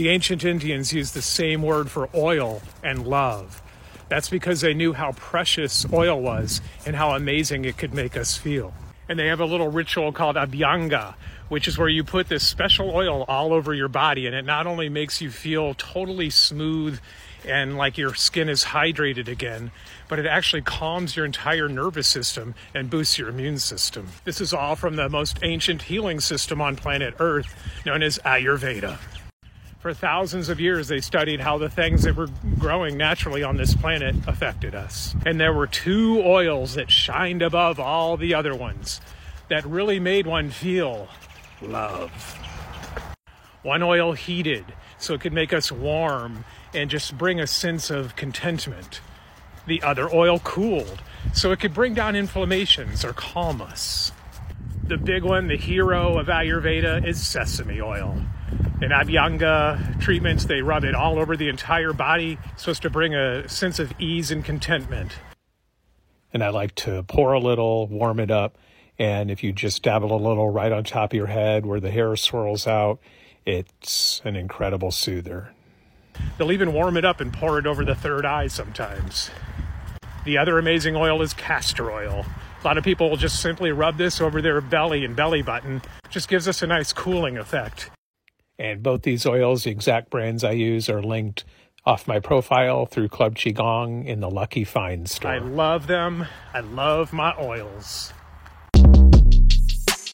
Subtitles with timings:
[0.00, 3.60] The ancient Indians used the same word for oil and love.
[4.08, 8.34] That's because they knew how precious oil was and how amazing it could make us
[8.34, 8.72] feel.
[9.10, 11.16] And they have a little ritual called abhyanga,
[11.50, 14.66] which is where you put this special oil all over your body, and it not
[14.66, 16.98] only makes you feel totally smooth
[17.46, 19.70] and like your skin is hydrated again,
[20.08, 24.08] but it actually calms your entire nervous system and boosts your immune system.
[24.24, 27.54] This is all from the most ancient healing system on planet Earth,
[27.84, 28.98] known as Ayurveda.
[29.80, 32.28] For thousands of years, they studied how the things that were
[32.58, 35.16] growing naturally on this planet affected us.
[35.24, 39.00] And there were two oils that shined above all the other ones
[39.48, 41.08] that really made one feel
[41.62, 42.38] love.
[43.62, 44.66] One oil heated
[44.98, 46.44] so it could make us warm
[46.74, 49.00] and just bring a sense of contentment.
[49.66, 51.00] The other oil cooled
[51.32, 54.12] so it could bring down inflammations or calm us.
[54.90, 58.20] The big one, the hero of Ayurveda, is sesame oil.
[58.82, 63.48] In Abhyanga treatments, they rub it all over the entire body, supposed to bring a
[63.48, 65.12] sense of ease and contentment.
[66.32, 68.58] And I like to pour a little, warm it up,
[68.98, 71.92] and if you just dabble a little right on top of your head where the
[71.92, 72.98] hair swirls out,
[73.46, 75.52] it's an incredible soother.
[76.36, 79.30] They'll even warm it up and pour it over the third eye sometimes.
[80.24, 82.26] The other amazing oil is castor oil.
[82.62, 85.80] A lot of people will just simply rub this over their belly and belly button.
[86.10, 87.90] Just gives us a nice cooling effect.
[88.58, 91.44] And both these oils, the exact brands I use, are linked
[91.86, 95.30] off my profile through Club Qigong in the Lucky Find store.
[95.30, 96.26] I love them.
[96.52, 98.12] I love my oils.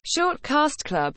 [0.03, 1.15] Short Cast Club